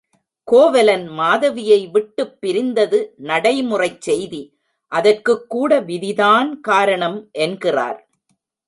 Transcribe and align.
கோவலன் 0.47 1.07
மாதவியை 1.09 1.87
விட்டுப் 1.87 2.41
பிரிந்தது 2.41 2.99
நடைமுறைச் 3.23 4.01
செய்தி, 4.01 4.41
அதற்குக் 4.91 5.49
கூட 5.49 5.79
விதி 5.81 6.13
தான் 6.13 6.59
காரணம் 6.61 7.19
என்கிறார். 7.39 8.01